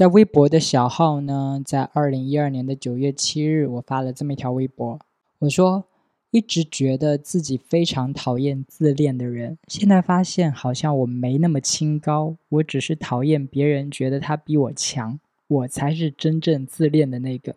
[0.00, 4.98] 在微博的小号呢，在二零一二年的九月七日，我发了这么一条微博，
[5.40, 5.84] 我说。
[6.30, 15.18] 一直觉得自己非常讨厌自恋的人，现在发现好像我没那么清高，我只是讨厌别人觉得他比我强，
[15.48, 17.56] 我才是真正自恋的那个。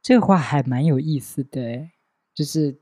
[0.00, 1.88] 这个话还蛮有意思的，
[2.32, 2.78] 就是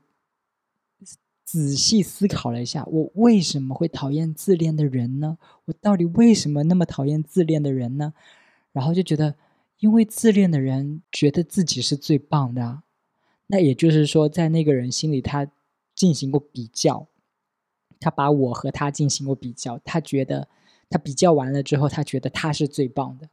[1.43, 5.37] 仔细思考了一下，我为什么会讨厌自恋的人呢？
[5.65, 8.13] 我到底为什么那么讨厌自恋的人呢？
[8.71, 9.35] 然后就觉得，
[9.79, 12.83] 因为自恋的人觉得自己是最棒的。
[13.47, 15.47] 那也就是说，在那个人心里，他
[15.93, 17.07] 进行过比较，
[17.99, 20.47] 他把我和他进行过比较，他觉得
[20.89, 23.29] 他比较完了之后，他觉得他是最棒的，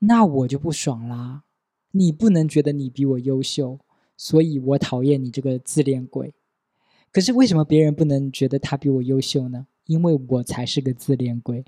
[0.00, 1.44] 那我就不爽啦！
[1.92, 3.78] 你不能觉得你比我优秀，
[4.16, 6.34] 所以我讨厌你这个自恋鬼。
[7.14, 9.68] 可是为什么别人不能觉得他比我优秀呢？
[9.86, 11.64] 因为我才是个自恋鬼。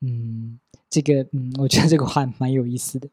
[0.00, 0.58] 嗯，
[0.88, 3.10] 这个嗯，我觉得这个话蛮有意思的。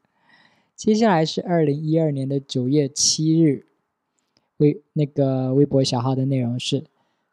[0.73, 3.65] 接下来是二零一二年的九月七日，
[4.57, 6.85] 微那个微博小号的内容是：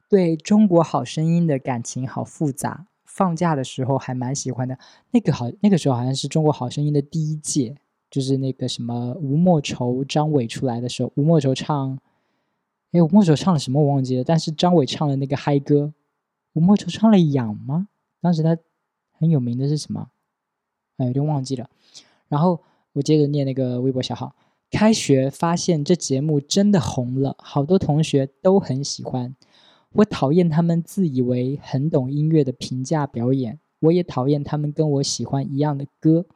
[0.09, 2.89] 对中国好声音的感情好复杂。
[3.05, 4.77] 放假的时候还蛮喜欢的，
[5.13, 7.77] 那个好那个时候好像是中国好声音的第一届，
[8.11, 12.01] 就是那个什么吴莫愁、张伟出来的时候，吴莫愁唱，
[12.93, 15.93] 哎，吴莫愁唱了什么我忘记了，但是张伟唱了那个嗨歌，
[16.53, 17.89] 吴莫愁唱了痒吗？
[18.21, 18.57] 当时他
[19.19, 20.09] 很有名的是什么？
[20.99, 21.69] 哎，有点忘记了，
[22.29, 22.61] 然后。
[22.95, 24.37] 我接着念那个微博小号。
[24.71, 29.35] 开学发现这节目真的红了，好多同学都很喜欢。
[29.93, 36.27] 我讨厌他们自以为很懂音乐的评价表演，我也讨厌他们跟我喜欢一样的歌。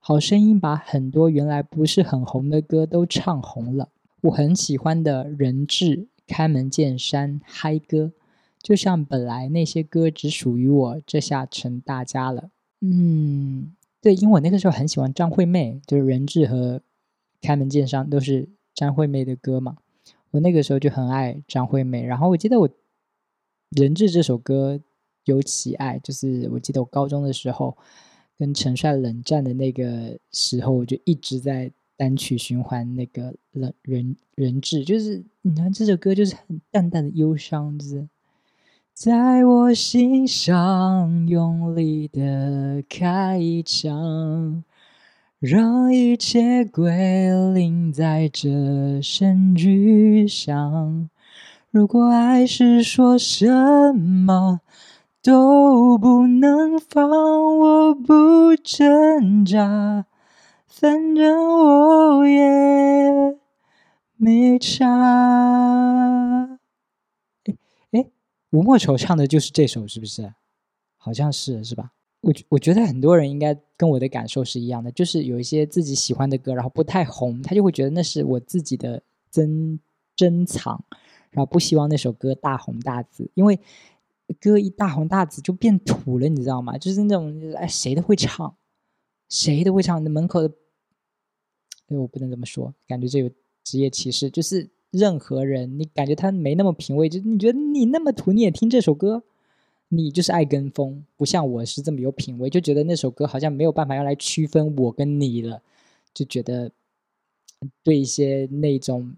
[0.00, 3.90] 好声音把很多原来不是很红的歌都唱红了。
[4.22, 8.12] 我很喜欢的人质、开门见山、嗨歌，
[8.62, 12.50] 就像本来那些歌只属于我，这下成大家了。
[12.80, 13.72] 嗯。
[14.02, 16.78] 对，因为我那个时候很喜欢张惠妹，就是《人质》和
[17.42, 19.76] 《开门见山》都是张惠妹的歌嘛。
[20.30, 22.66] 我那个时候就很爱张惠妹，然后我记得我
[23.68, 24.80] 《人质》这首歌
[25.26, 27.76] 尤其爱，就是我记得我高中的时候
[28.38, 38.08] 跟陈帅冷战的那个时候，我就一直在单曲循环那个《人人人质》，就是你看这首歌就是很淡淡的忧伤，就是。
[38.94, 44.62] 在我心上用力的开一枪，
[45.38, 51.08] 让一切归零在这声巨响。
[51.70, 54.60] 如果爱是说什么
[55.22, 57.08] 都不能放，
[57.58, 60.04] 我不挣扎，
[60.80, 63.38] 反正我也
[64.16, 64.88] 没差。
[67.44, 67.54] 哎
[67.90, 68.06] 哎
[68.48, 70.32] 吴莫愁唱的就是这首，是不是？
[70.96, 71.92] 好像是，是吧？
[72.22, 79.78] 我我觉得很多人应该跟我的感受是一样的，就是有一些自己喜欢的歌，然后不太红，他就会觉得那是我自己的珍
[80.16, 80.82] 珍藏，
[81.30, 83.60] 然后不希望那首歌大红大紫，因为
[84.40, 86.78] 歌一大红大紫就变土了，你知道吗？
[86.78, 88.56] 就是那种哎，谁都会唱，
[89.28, 90.02] 谁都会唱。
[90.02, 90.54] 那门口的，
[91.90, 93.30] 所以，我不能这么说，感觉这有
[93.62, 94.70] 职业歧视，就是。
[94.92, 99.22] 任何人，你感觉他没那么品味，就你觉得你那么土，你也听这首歌，
[99.86, 105.62] 你就是爱跟风，不像我是这么有品味，就觉得那首歌好像没有办法用来区分我跟你了，
[106.12, 106.72] 就觉得
[107.84, 109.14] 对一些那种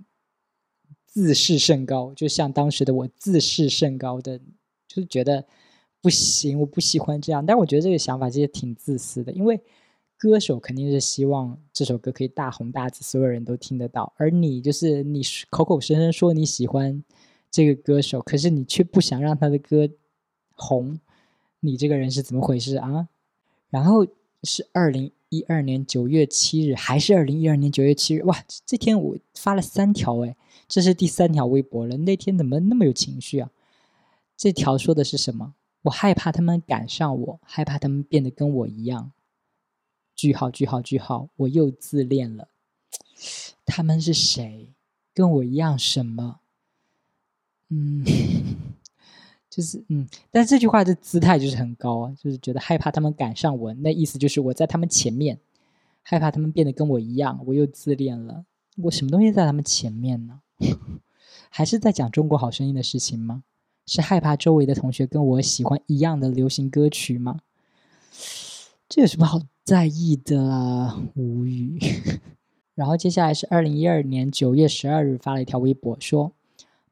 [1.06, 4.38] 自视甚高，就像当时的我自视甚高的，
[4.86, 5.42] 就是觉得
[6.02, 7.46] 不行，我不喜欢这样。
[7.46, 9.58] 但我觉得这个想法其实挺自私的，因为。
[10.22, 14.12] 歌手肯定是希望这首歌可以大红大紫，所有人都听得到。
[14.16, 17.02] 而你就是你口口声声说你喜欢
[17.50, 19.88] 这个歌手，可是你却不想让他的歌
[20.54, 21.00] 红，
[21.58, 23.08] 你这个人是怎么回事啊？
[23.68, 24.06] 然后
[24.44, 28.22] 是二零一二年九月七日，还是二零一二年九月七日？
[28.22, 30.36] 哇，这天我发了三条哎，
[30.68, 31.96] 这是第三条微博了。
[31.96, 33.50] 那天怎么那么有情绪啊？
[34.36, 35.54] 这条说的是什么？
[35.82, 39.10] 我害怕他们赶上我，害怕他们变得跟我一样。
[40.14, 42.48] 句号句号句号，我又自恋了。
[43.64, 44.72] 他们是谁？
[45.14, 46.40] 跟我一样什么？
[47.68, 48.04] 嗯，
[49.50, 53.74] 就是嗯，但这句话的姿态就是很高啊，就是觉得害怕他们赶上我。
[53.74, 55.38] 那意思就是我在他们前面，
[56.02, 58.44] 害怕他们变得跟我一样，我又自恋了。
[58.76, 60.40] 我什么东西在他们前面呢？
[61.50, 63.44] 还是在讲中国好声音的事情吗？
[63.86, 67.40] 是害怕周围的同学跟我喜欢一样的流行歌曲吗？
[68.88, 69.40] 这有什么好？
[69.64, 71.78] 在意的无语，
[72.74, 76.32] 然后接下来是二零一二年九月十二日发了一条微博说：“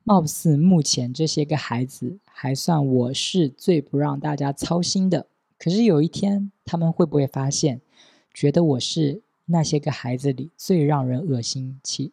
[0.05, 5.27] 貌似目前这些个孩子还算我是最不让大家操心的，
[5.59, 7.81] 可是有一天，他们会不会发现，
[8.33, 12.13] 觉得我是那些个孩子里最让人恶心、其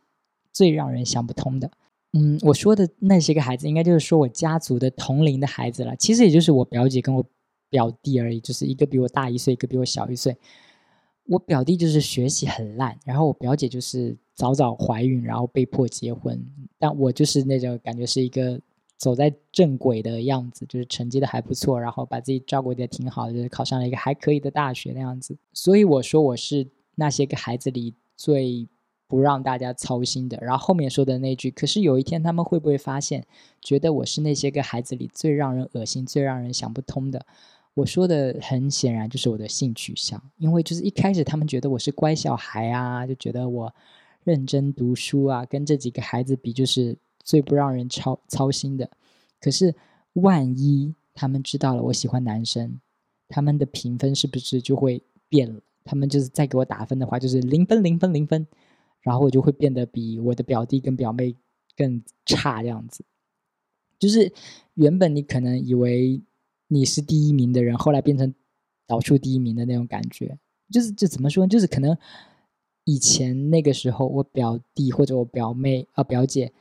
[0.52, 1.70] 最让人想不通的？
[2.14, 5.96] 嗯，我说的那些个孩子，应该就是说我家族的同龄的孩子了。
[5.98, 7.24] 其实也就是我表姐跟我
[7.70, 10.36] 表弟而已，就是一个比我大一岁，一个比我小一岁。
[11.26, 16.42] 我表弟就是学习很烂，然后我表姐就是早早怀孕，然后被迫结婚。
[16.80, 18.60] 但我就是那种感觉是一个
[18.98, 25.38] 走在正轨的样子，就是成绩的还不错，然后把自己照顾的挺好，就是考上了一个还可以的大学那样子。
[25.54, 28.68] 所以我说我是那些个孩子里最。
[29.10, 33.26] 不让大家操心的，然后后面说的那句，可是有一天他们会不会发现，
[33.62, 37.26] 觉得我是那些个孩子里最让人恶心、最让人想不通的？
[37.78, 43.72] 我说的很显然就是我的性取向，因为就是一开始他们觉得我是乖小孩啊，就觉得我
[44.24, 48.90] 认真读书啊，跟这几个孩子比就是最不让人操操心的。
[49.40, 49.76] 可是
[50.14, 52.80] 万一他们知道了我喜欢男生，
[53.28, 55.62] 他们的评分是不是就会变了？
[55.86, 58.48] 他们就是再给我打分的话，就是零分、零分、零分。
[59.02, 61.36] 然后我就会变得比我的表弟跟表妹
[61.78, 63.06] 更差，这样子。
[64.00, 64.34] 就是
[64.74, 66.20] 原本你可能以为
[66.68, 68.34] 你是第一名的人，后来变成
[68.86, 70.38] 倒数第一名的那种感觉。
[70.72, 71.48] 就是这怎么说？
[71.48, 71.98] 就是可能
[72.84, 76.52] 以前那个时候，我表弟或者我表妹啊表姐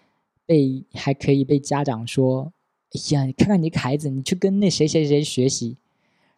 [0.45, 2.53] 被还可以被家长说
[2.93, 5.77] ：“哎呀，你看看你孩子，你去跟那谁谁谁学习。”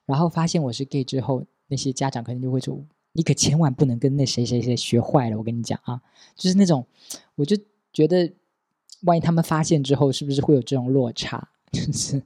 [0.06, 2.82] 然后发现我是 gay 之后，那些家长可能就会说。
[3.12, 6.00] 你可千万不能跟那谁谁谁学坏了，我跟你讲啊，
[6.36, 6.86] 就是那种，
[7.34, 7.56] 我就
[7.92, 8.32] 觉得，
[9.00, 11.48] 万一他们发现之后，是不是会有这种落差？
[11.72, 12.22] 就是，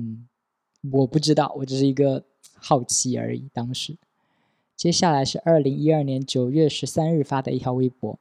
[0.00, 0.26] 嗯，
[0.90, 2.24] 我不知道，我只是一个
[2.54, 3.50] 好奇而已。
[3.52, 3.98] 当时，
[4.74, 8.18] 接下来是二零一二年九月十三日发的一条微博，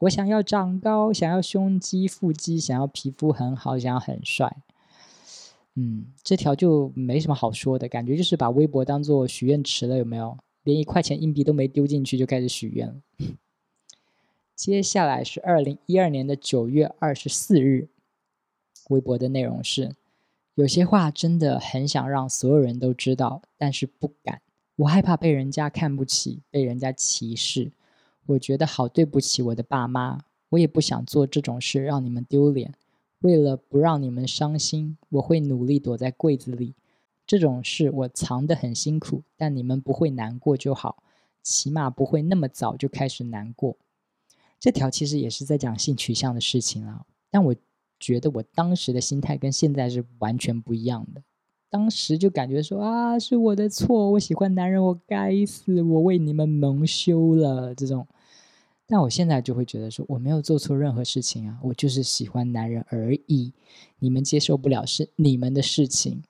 [0.00, 4.58] 我想要长高，想要胸肌、腹肌，想要皮肤很好，想要很帅。
[5.76, 10.36] 嗯，这条就没什么好说的，感觉就是把微博当做许愿池了，有没有？
[10.62, 12.94] 连一块钱硬币都没丢进去就开始许愿了。
[14.54, 17.88] 接下来是二零一二年的九月二十四日，
[18.88, 19.94] 微博的内容是：
[20.54, 24.40] 有些话真的很想让所有人都知道，但是不敢。
[24.76, 27.72] 我害怕被人家看不起，被人家歧视。
[28.26, 32.72] 我觉得好对不起我的爸妈，我也不想做这种事让你们丢脸。
[33.20, 36.74] 为了不让你们伤心，我会努力躲在柜子里。
[37.26, 41.02] 这种事我藏得很辛苦，但你们不会难过就好，
[41.42, 43.76] 起码不会那么早就开始难过。
[44.60, 47.54] 这条其实也是在讲性取向的事情啊，但我
[48.04, 51.22] 觉得我当时的心态跟现在是完全不一样的。
[51.70, 58.06] 当时就感觉说啊，是我的错，我喜欢男人，我该死，我为你们蒙羞了这种。
[58.86, 63.54] 但我现在就会觉得说，我没有做错任何事情啊，我就是喜欢男人而已。
[63.98, 66.22] 你们接受不了是你们的事情。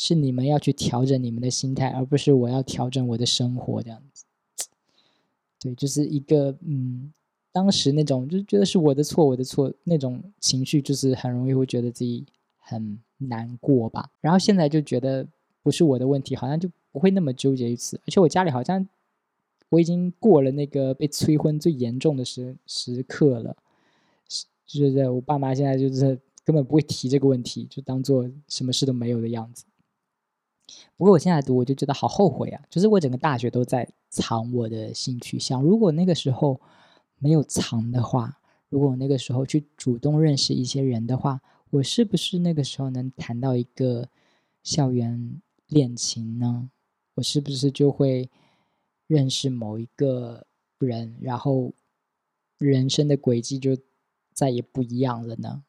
[0.00, 4.24] 是你们要去调整你们的心态，而不是我要调整我的生活这样子。
[5.58, 7.12] 对，就是一个嗯，
[7.58, 12.24] 当时那种就觉得是我的错，我的错那种情绪，就是很容易会觉得自己
[12.56, 14.08] 很难过吧。
[14.20, 15.26] 然后现在就觉得
[15.60, 18.00] 不是我的问题，好像就不会那么纠结于此。
[18.06, 18.88] 而且我家里好像
[19.70, 23.56] 我已经过了那个被催婚最严重的时时刻了，
[24.28, 29.64] 是就是在我爸妈现在就是根本不会提这个问题，就当做什么事都没有的样子。
[30.96, 32.62] 不过我现在读，我就觉得好后悔啊！
[32.70, 35.60] 就是我整个大学都在藏我的兴趣，想。
[35.60, 36.60] 如果那个时候
[37.18, 44.08] 没有藏的话，如果我那个时候去主动认识一些人的话，我是不是那个时候能谈到一个
[44.62, 46.70] 校园恋情呢？
[47.14, 48.30] 我是不是就会
[49.06, 50.46] 认识某一个
[50.78, 51.72] 人，然后
[52.58, 53.76] 人生的轨迹就
[54.32, 55.64] 再也不一样了呢？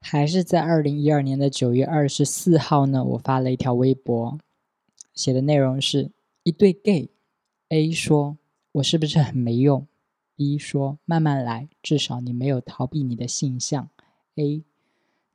[0.00, 4.38] 还是在二零一二年的九月二十四号呢，我发了一条微博，
[5.12, 6.10] 写的内容是
[6.44, 8.38] 一对 gay，A 说
[8.72, 9.86] ：“我是不是很没用
[10.36, 13.88] ？”B 说：“慢慢来，至少你没有逃避你的性向。
[14.36, 14.62] ”A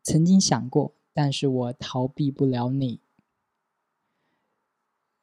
[0.01, 3.00] 曾经想过，但是我逃避不了你。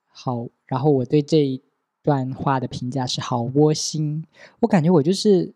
[0.04, 1.62] 好，然后我对这一
[2.02, 4.24] 段话的评价是好窝心。
[4.60, 5.54] 我感觉我就是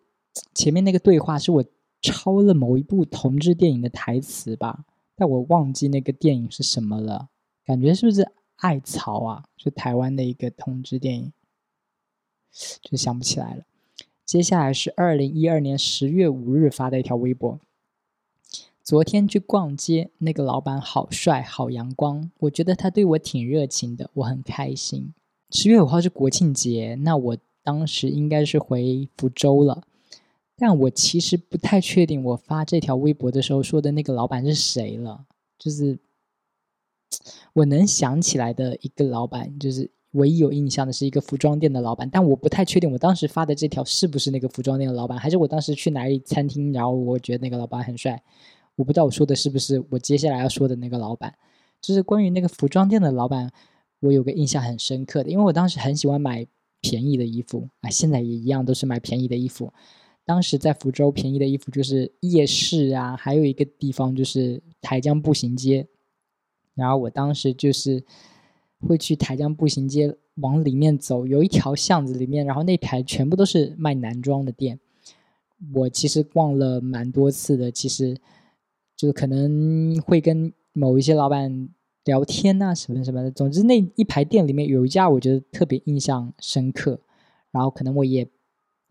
[0.54, 1.64] 前面那个对话是我。
[2.04, 7.28] 抄了某一部同志电影的台词吧，但我忘记那个电影是什么了。
[7.64, 8.22] 感觉是不是
[8.56, 9.44] 《爱草》啊？
[9.56, 11.32] 是台湾的一个同志电影，
[12.80, 13.62] 就想不起来了。
[14.24, 17.58] 接下来是二零一二年十月五日发的一条微博：
[18.82, 25.12] 昨天去逛街，那个老板好帅，好阳光，我觉得他对我挺热情的，我很开心。
[25.50, 29.82] 十月五号是国庆节，那我当时应该是回福州了。
[30.56, 35.26] 但我其实不太确定，我发这条微博的时候说的那个老板是谁了。
[35.58, 35.98] 就是
[37.52, 48.22] 我能想起来的一个老板，就是唯一有印象的是一个服装店的老板，但我不太确定我当时发的这条是不是那个服装店的老板，还是我当时去哪里餐厅，然后我觉得那个老板很帅，
[48.76, 51.34] 我不知道我说的是不是我接下来要说的那个老板，
[51.80, 53.50] 就是关于那个服装店的老板，
[54.00, 56.46] 我有个印象很深刻的，因为我当时很喜欢买
[56.80, 59.72] 便宜的衣服啊，现在也一样都是买便宜的衣服。
[60.24, 65.88] 当时在福州便宜的衣服就是夜市啊，还有一个地方就是台江步行街。
[66.74, 68.04] 然后我当时就是
[68.86, 74.78] 会去台江步行街往里面走，有一条巷子里面，然后那排全部都是卖男装的店。
[75.74, 78.16] 我其实逛了蛮多次的，其实
[78.96, 81.68] 就可能会跟某一些老板
[82.04, 83.30] 聊天呐，什么什么的。
[83.30, 87.00] 总之那一排店里面有一家我觉得特别印象深刻，
[87.50, 88.28] 然后可能我也。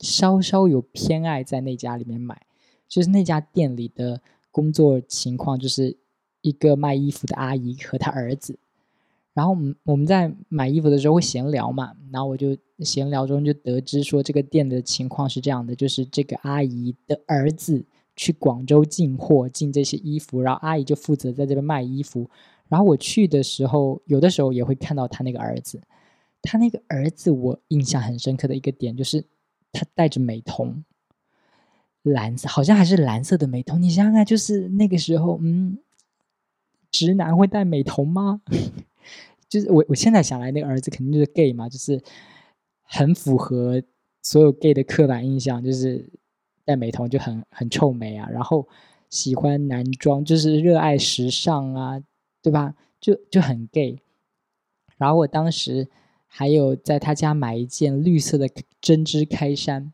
[0.03, 2.41] 稍稍有偏爱在那家里面买，
[2.87, 4.19] 就是那家店里的
[4.49, 5.95] 工作情况，就是
[6.41, 8.57] 一个卖衣服的阿姨和她儿子。
[9.33, 17.85] 然后我们我们在买衣服的时候会闲聊嘛，然后我就闲聊中就得知说这个店的情况是这样的，就是这个阿姨的儿子
[18.15, 22.29] 去广州进货进这些衣服，然后阿姨就负责在这边卖衣服。
[22.67, 25.81] 然后我去的时候，有的时候也会看到他那个儿子，
[26.41, 29.25] 他那个儿子我印象很深刻的一个点就是。
[29.73, 30.83] 他戴着美瞳，
[32.03, 33.81] 蓝色好像还是蓝色的美瞳。
[33.81, 35.77] 你想想看，就是那个时候，嗯，
[36.91, 38.41] 直男会戴美瞳吗？
[39.51, 42.01] 就是我我现在想来，那个儿子肯定就是 gay 嘛，就是
[42.81, 43.83] 很符合
[44.23, 46.09] 所有 gay 的刻板印象，就是
[46.65, 48.67] 戴美瞳就很很臭美啊，然后
[49.09, 52.01] 喜欢男装，就是热爱时尚啊，
[52.41, 52.73] 对吧？
[52.99, 53.99] 就就很 gay。
[54.97, 55.89] 然后我当时。
[56.33, 58.47] 还有在他家买一件绿色的
[58.79, 59.91] 针织开衫，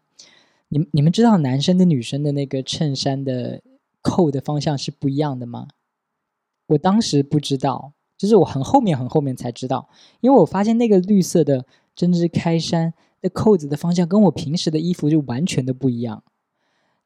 [0.70, 3.64] 你你们知道男生跟女生的那个衬衫的
[4.04, 5.70] 扣的方向是不一样的吗？
[6.68, 9.88] 我当时不知道，就是我很后面很后面才知道，
[10.22, 16.24] 因为我发现那个绿色的针织开衫的扣子的方向跟我平时的衣服就完全的不一样。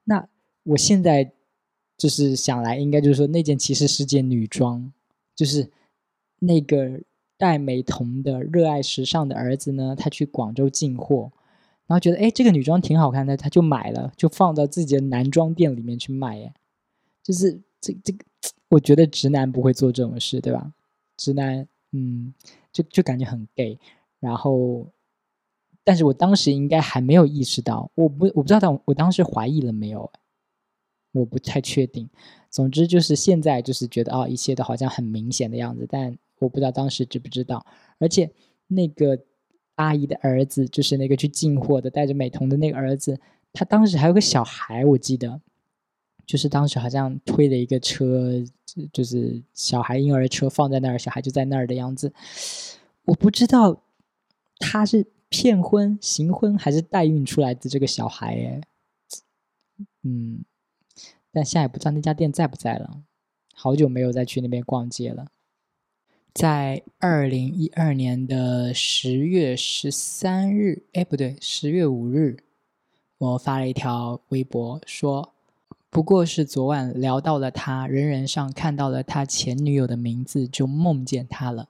[0.05, 0.27] 那
[0.63, 1.33] 我现在
[1.97, 4.91] 就是想来，应该就是说那件其实是件女装，
[5.35, 5.69] 就是
[6.39, 7.01] 那个。
[7.41, 11.31] 戴美瞳的热爱时尚的儿子呢，他去广州进货，
[11.87, 16.39] 然后觉得哎，这个女装挺好看的，他就买了，就放到自己的男装店里面去卖。
[16.39, 16.53] 哎，
[17.23, 18.23] 就是这这个，
[18.69, 20.71] 我觉得直男不会做这种事，对吧？
[21.23, 22.33] 直男，嗯，
[22.71, 23.77] 就就感觉很 gay。
[24.19, 24.87] 然后，
[25.83, 30.11] 但是我当时应该还没有意识到，我不我不知道当我当时怀疑了没有，
[31.11, 32.09] 我不太确定。
[32.49, 36.17] 总之就是现在就是觉得啊，一切都好像很明显的样子，但。
[36.41, 37.63] 我不知道当时知不知道，
[37.99, 38.27] 而且
[38.65, 39.15] 那个
[39.75, 43.19] 阿姨的儿子，就是那个去进货的带着美瞳的那个儿子，
[43.53, 45.39] 他当时还有个小孩，我记得，
[46.31, 48.41] 就是当时好像推了一个车，
[48.93, 52.13] 就是小孩婴儿车放在那儿，小孩就在那儿的样子。
[53.03, 53.83] 我不知道
[54.57, 58.61] 他是骗婚、行婚还是代孕出来的这个小孩，哎，
[60.03, 60.45] 嗯，
[61.33, 63.03] 但现在也不知道那家店在不在了，
[63.53, 65.27] 好久没有再去那边逛街了。
[66.33, 72.37] 在二零一二年的十月十三日，哎，不对，十月五日，
[73.17, 75.30] 我发了一条微博，说，
[75.91, 81.67] 不过是昨晚聊到了他，人人上看到了他前女友的名字，就梦见他了，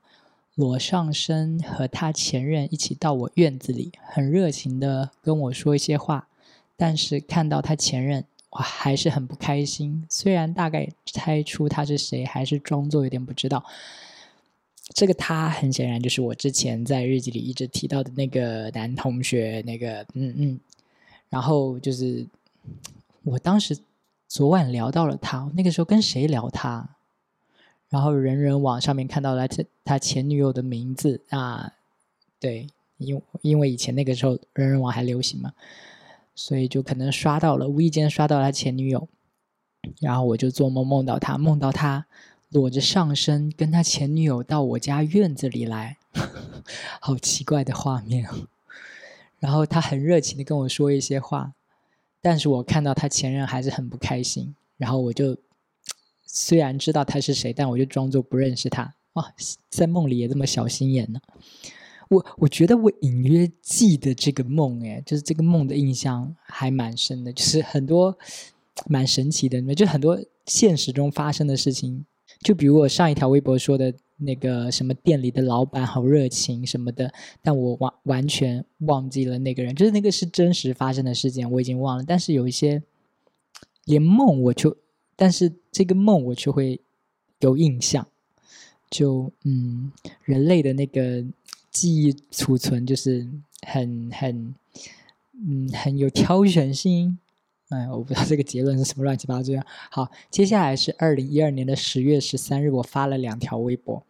[0.53, 6.27] 裸上身和他前任一起到我院子里，很热情的跟我说一些话，
[6.77, 13.65] 但是看到他前任，我还是很不开心，虽然大概猜出他是谁，还是装作有点不知道。
[14.93, 20.59] 这个他很显然就是我之前在日记里一直提到的那个男同学，那个嗯嗯，
[21.29, 22.23] 然后就是
[23.23, 23.75] 我当时
[24.31, 26.95] 昨晚聊到了他，那个时候跟谁聊他，
[27.89, 31.73] 然后人人网上面看到了他他前女友的名字啊，
[32.39, 35.51] 对，因因为以前那个时候人人网还流行嘛，
[36.33, 39.09] 所以就可能刷到了，无意间刷到了他前女友，
[39.99, 42.05] 然后我就做梦梦到他，梦到他。
[42.51, 45.97] 裸着上身跟他前女友到我家院子里来，
[47.01, 48.29] 好奇怪的画面。
[49.39, 51.51] 然后他很热情的跟我说一些话，
[52.21, 54.55] 但是我看到他前任还是很不开心。
[54.77, 55.37] 然后我就
[56.25, 58.93] 虽然知道他是谁，但我就装作不认识他。
[59.13, 59.33] 哇，
[59.69, 61.19] 在梦里也这么小心眼呢。
[62.09, 68.17] 我我觉得我隐约记得这个梦，哎，就是这个梦的印象还蛮深的，就是很多
[68.87, 72.05] 蛮神奇的，就很多现实中发生的事情。
[72.41, 77.11] 就比如我上一条微博说的那个什么店里的老板好热情什么的，
[77.41, 82.03] 但我完完全忘记了那个人，就是那个是真实发生的事件，我已经忘了。
[82.07, 82.83] 但是有一些
[83.85, 84.77] 连梦我就，
[85.15, 86.79] 但是这个梦我却会
[87.39, 88.07] 有印象，
[88.89, 89.91] 就嗯，
[90.23, 91.25] 人类的那个
[91.71, 93.27] 记忆储存就是
[93.65, 94.53] 很很
[95.33, 97.17] 嗯很有挑选性。
[97.69, 99.65] 哎，我不知道这个结论是什么乱七八糟这样。
[99.89, 104.05] 好，接下来是二零一二年的十月十三日，我发了两条微博。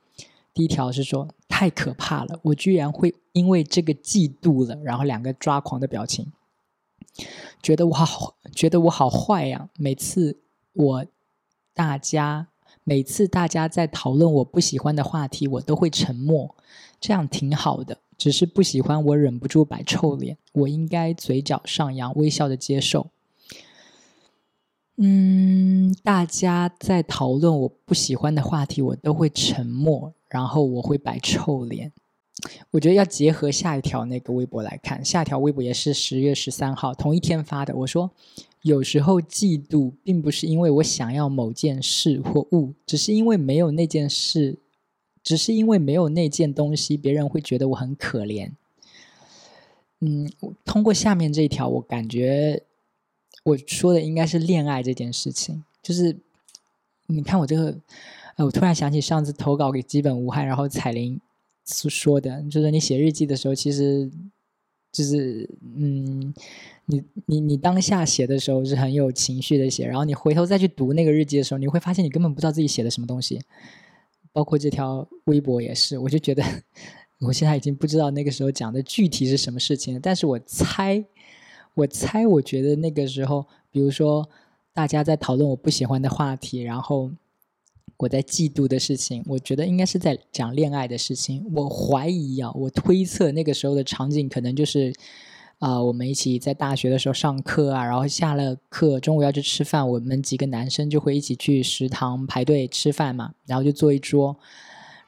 [0.53, 6.31] 第一条是说太可怕了，我居然会因为这个嫉妒了，然后两个抓狂的表情，
[7.61, 9.69] 觉得我好，觉得我好坏呀。
[9.77, 10.39] 每次
[10.73, 11.05] 我
[11.73, 12.47] 大家
[12.83, 16.55] 每次大家在讨论我不喜欢的话题，我都会沉默，
[16.99, 17.99] 这样挺好的。
[18.17, 23.07] 只是不喜欢我忍不住摆臭脸，我应该嘴角上扬，微笑的接受。
[24.97, 31.91] 嗯，大家在讨论我不喜欢的话题，我都会沉默，然后我会摆臭脸。
[32.71, 37.75] 我觉得要结合下一条那个微博来看，下一条微博也是十月十三号同一天发的。
[37.75, 38.09] 我说，
[38.63, 44.57] 有时候嫉妒并不是因为我想要某件事或物，只是因为没有那件事，
[45.21, 48.51] 只是因为没有那件东西，别人会觉得我很可怜。
[49.99, 50.31] 嗯，
[50.65, 52.63] 通过下面这一条，我感觉。
[53.43, 56.15] 我说的应该是恋爱这件事情，就是
[57.07, 57.75] 你看我这个，
[58.35, 61.19] 呃，我突然想起上次投稿给基本无害，然后彩铃
[61.65, 64.09] 所说的，就是你写日记的时候，其实
[64.91, 66.33] 就是嗯，
[66.85, 73.41] 你你你当下写的时候是很有情绪的写，然后你回头再去读那个日记的时候，你会发现你根本不知道自己写的什么东西，
[74.31, 76.43] 包括这条微博也是，我就觉得
[77.19, 81.05] 我现在已经不知道那个时候讲的具体是什么事情了，但是我猜。
[81.73, 84.27] 我猜，我觉得那个时候，比如说
[84.73, 87.09] 大家在讨论我不喜欢的话题，然后
[87.97, 91.45] 我在嫉妒的事情，我觉得应该是在讲恋爱的事情。
[91.53, 94.93] 我怀疑啊，我推测那个时候的场景可能就是
[95.59, 104.35] 啊，我们一起在大学的时候上课啊，然后下了课中午要去吃饭，我们几个男生就会一起去食堂排队吃饭嘛，然后就坐一桌。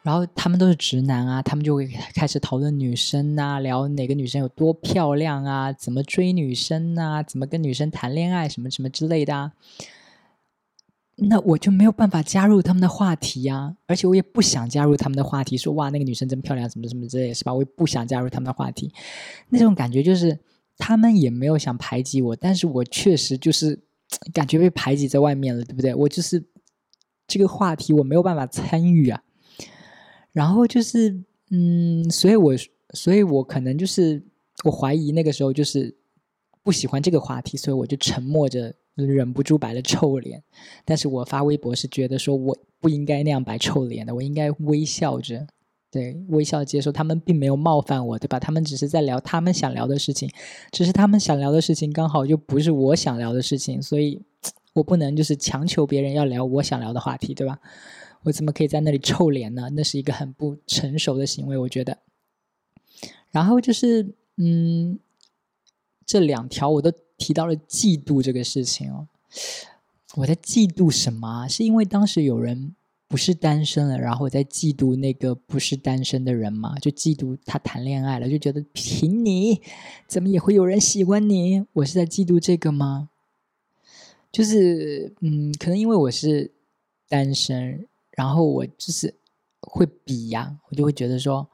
[0.04, 9.54] 然后他们都是直男啊，他们就会开始讨论女生啊，聊哪个女生有多漂亮啊，怎么追女生啊，怎么跟女生谈恋爱什么什么之类的啊。
[11.16, 17.54] 那我就没有办法加入他们的话题呀，而且我也不想加入他们的话题，说哇那个女生真漂亮，什么什么之类，是吧？
[17.54, 18.92] 我也不想加入他们的话题。
[19.50, 20.40] 那种感觉就是
[20.78, 23.80] 他们也没有想排挤我，但是我确实就是
[24.34, 25.94] 感觉被排挤在外面了，对不对？
[25.94, 26.44] 我就是
[27.28, 29.22] 这个话题我没有办法参与啊。
[30.32, 32.54] 然后就是，嗯，所以我，
[32.96, 34.26] 所以我可能就是，
[34.64, 35.96] 我怀疑那个时候就是
[36.64, 40.44] 不喜欢这个话题，所以我就沉默着，忍不住摆了臭脸。
[40.86, 45.48] 但是我发微博是觉得说我不应该那样摆臭脸的，我应该微笑着，
[45.92, 48.40] 对，微笑接受他们并没有冒犯我，对吧？
[48.40, 50.30] 他们只是在聊他们想聊的事情，
[50.72, 54.22] 只是他们想聊的事情刚好就不是我想聊的事情，所以
[54.74, 57.60] 我不能就是强求别人要聊我想聊的话题，对吧？
[58.24, 59.70] 我怎么可以在那里臭脸呢？
[59.74, 61.98] 那是一个很不成熟的行为，我觉得。
[63.32, 64.98] 然后就是，嗯，
[66.06, 66.92] 这两条我都
[67.24, 69.08] 提到了嫉妒这个事情哦。
[70.16, 71.48] 我在嫉妒什么？
[71.48, 72.76] 是因为当时有人
[73.08, 76.78] 不是单身了，然后我在嫉妒那个不是单身的人嘛？
[76.80, 79.62] 就嫉妒他谈恋爱了，就觉得凭你
[80.06, 81.64] 怎么也会有人喜欢你？
[81.72, 83.10] 我是在嫉妒这个吗？
[84.32, 86.52] 就是，嗯，可能因为我是
[87.08, 87.88] 单身。
[88.16, 89.16] 然后我就是
[89.62, 91.50] 会比呀，我就会觉得说，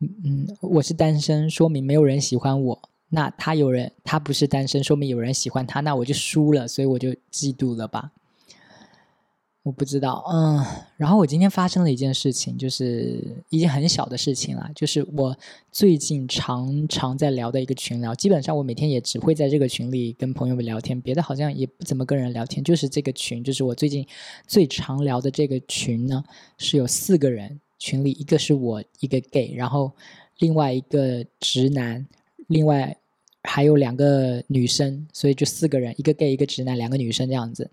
[0.00, 2.82] 嗯嗯，我是单身，说明没有人喜欢我。
[3.14, 8.10] 那他有人，他不是单身，说明有人喜欢他，那我就输了，所以我就嫉妒了吧。
[9.64, 10.64] 我不知道，嗯，
[10.96, 15.36] 然后我今天发生了一件事情，就是一件很小的事情啦，就是我
[15.70, 24.04] 最近常常在聊的一个群聊，基本上我每天也只会在这个群里跟朋友们聊天，别的好像也不怎么跟人聊天，就是这个群，就是我最近
[24.48, 26.24] 最常聊的这个群呢，
[26.58, 29.92] 是有四个人，群里一个是我一个 gay，然后
[30.38, 32.04] 另外一个直男，
[32.48, 32.96] 另外
[33.44, 37.70] 还有两个女生，所以就四个人，一个 gay，一个直男，两个女生这样子。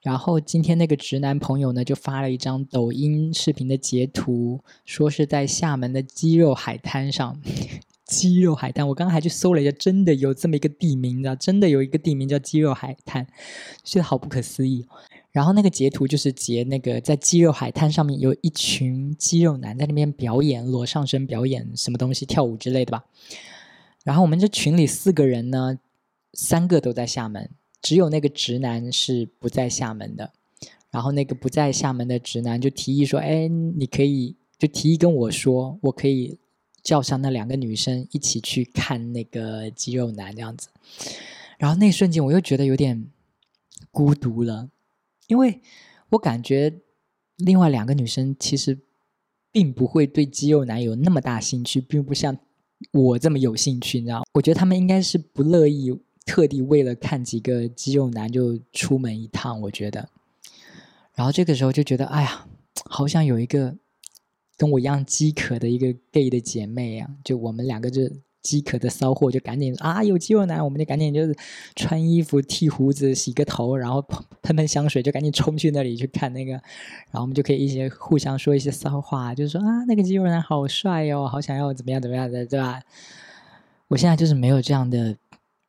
[0.00, 7.40] 然后今天那个直男朋友呢，就发了一张抖音视频的截图，说是在厦门的鸡肉海滩上。
[8.06, 13.26] 鸡肉海滩，我刚刚还去搜了一下，真的有这么一个地名的，真的有一个地名叫鸡肉海滩，
[13.84, 14.86] 觉得好不可思议。
[15.30, 23.04] 然后那个截图就是截那个在鸡肉海滩上面有一群肌肉男在那边表演裸上身表演什么东西跳舞之类的吧。
[24.08, 25.78] 然后我们这群里四个人呢，
[26.32, 27.50] 三个都在厦门。
[27.82, 30.32] 只有那个直男是不在厦门的，
[30.90, 36.38] 然后那个不在厦门的直男就提议说：“哎，你可以就提议跟我说，我可以
[36.82, 40.70] 叫上那两个女生一起去看那个肌肉男这样子。”
[41.58, 43.10] 然后那瞬间我又觉得有点
[43.90, 44.70] 孤独了，
[45.26, 45.60] 因为
[46.08, 46.80] 我感觉
[47.36, 48.78] 另外两个女生其实
[49.52, 52.38] 并不会对肌肉男有那么大兴趣，并不像
[52.92, 54.22] 我这么有兴趣，你知道？
[54.34, 59.60] 我觉得他们应该是不乐意特地为了看几个肌肉男就出门一趟。
[59.62, 60.08] 我觉得，
[61.14, 62.46] 然后这个时候就觉得，哎呀，
[62.84, 63.76] 好想有一个
[64.56, 67.10] 跟我一样饥渴的一个 gay 的姐妹呀！
[67.24, 68.02] 就我们两个就。
[68.48, 71.36] 饥渴的骚货就赶紧啊，有肌肉男，我们就赶紧就是
[71.76, 74.00] 穿衣服、剃胡子、洗个头，然后
[74.40, 82.80] 喷喷香水，就赶紧冲去那里去看那个，然后我们就可以一些互相说一些骚话，就是说啊，那个肌肉男好帅哟，好想要怎么样怎么样的，对吧？
[83.88, 85.14] 我现在就是没有这样的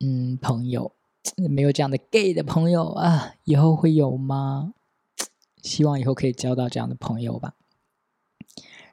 [0.02, 0.90] 嗯朋友，
[1.50, 4.72] 没有这样的 gay 的朋友啊，以后会有吗？
[5.62, 7.52] 希望以后可以交到这样的朋友吧。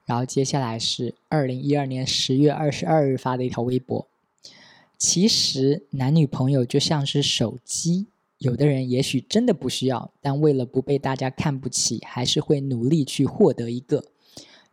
[0.08, 4.08] 然后接下来是二零一二年十月二十二日发的一条微博。
[4.98, 14.06] 其实男女朋友就像是手机，有的人也许真的不需要，但为了不被大家看不起，还是会努力去获得一个。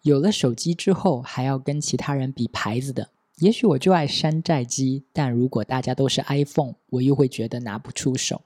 [0.03, 3.11] 有了手机之后，还要跟其他人比牌子的。
[3.40, 8.40] 也许我就爱山寨机，但如果大家都是 iPhone，我又会觉得拿不出手。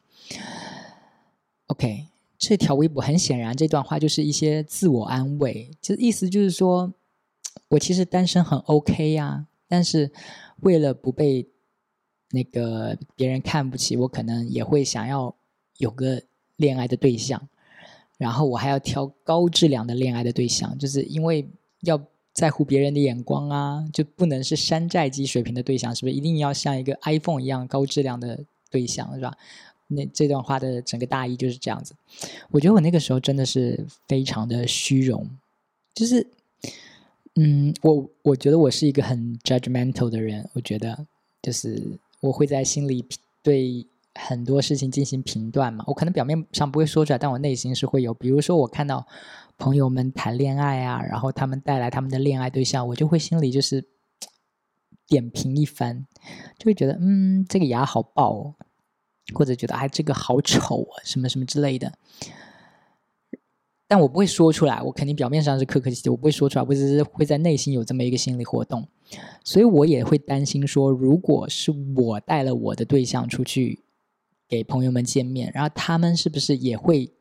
[1.66, 2.06] OK。
[2.38, 6.94] 这条微博很显然，这段话就是一些自我安慰，就意思就是说，
[7.68, 10.10] 我其实单身很 OK 呀，但是
[10.60, 11.48] 为了不被
[12.30, 15.34] 那个别人看不起，我可能也会想要
[15.78, 16.22] 有个
[16.56, 17.48] 恋爱的对象，
[18.16, 22.00] 然后我还要挑高质量的恋爱的对象，就是因为要
[22.32, 26.12] 在乎别人的眼光啊，就不能是山寨机水平的对象，是不是？
[26.12, 29.36] 一定要像一个 iPhone 一样高质量的对象，是吧？
[29.88, 31.94] 那这段话的整个大意就是这样子，
[32.50, 35.28] 我觉得我那个时候真的是非常的虚荣，
[35.94, 36.26] 就是，
[37.36, 41.06] 嗯，我我觉得我是一个很 judgmental 的人，我觉得
[41.40, 43.04] 就是我会在心里
[43.42, 49.06] 对很多事情进行评断嘛，我可能表面上不会说出来，但我内心是会有，比如说我看到
[49.56, 53.84] 朋友们谈恋爱啊，然后他们带来他们的恋爱对象，我就会心里就是
[55.06, 56.04] 点评一番，
[56.58, 58.54] 就会觉得嗯，这个牙好爆哦。
[59.34, 61.92] 或者觉得哎，这个好丑啊，什么什么之类的，
[63.86, 64.80] 但我不会说出来。
[64.82, 68.86] 我肯定表面上是客客气气，我不会说出来，我只是会在内心有这么一个心理活动。
[69.44, 73.84] 所以我也会担心说，如果是我带了我的对象出去
[74.48, 77.12] 给朋友们见面，然后他们是不是也会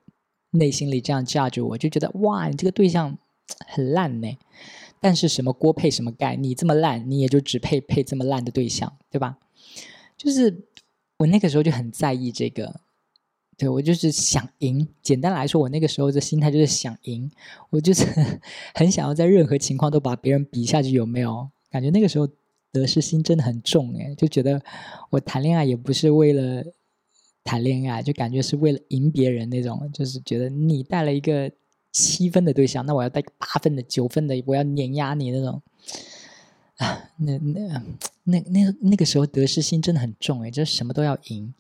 [0.51, 3.17] 内心里这样 judge 我，就觉得哇，你这个对象
[3.67, 4.37] 很烂呢？
[4.99, 9.37] 但是什么锅配什么盖，你这么烂，你也就只配配这么烂的对象，对吧？
[10.17, 10.63] 就是。
[11.17, 12.81] 我那个时候就很在意这个，
[13.57, 14.87] 对我就是想赢。
[15.01, 17.31] 简单来说，我那个时候的心态就是想赢。
[17.71, 18.05] 我就是
[18.75, 21.49] 很想要在任何情况都把别人比下去，有没有？
[21.71, 22.27] 感觉那个时候
[22.71, 24.61] 得失心真的很重哎，就觉得
[25.09, 26.63] 我谈恋爱也不是为了
[27.43, 29.89] 谈恋爱，就感觉是为了赢别人那种。
[29.91, 31.51] 就是觉得你带了一个
[31.91, 35.61] 七分的对象，那我要带八分的、九分的，我要碾压你那种。
[36.77, 37.81] 啊，那那
[38.29, 41.53] 那那那个时候得失心真的很重诶，就是什么都要赢，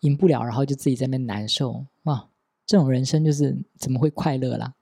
[0.00, 2.28] 赢不了，然后就自己在那边难受哇！
[2.66, 4.74] 这种人生就是怎么会快乐啦？